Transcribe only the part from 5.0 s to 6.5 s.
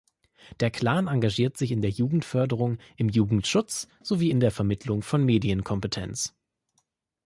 von Medienkompetenz.